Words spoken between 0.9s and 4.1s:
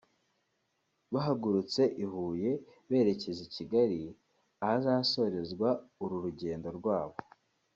bahagurutse i Huye berekeza i Kigali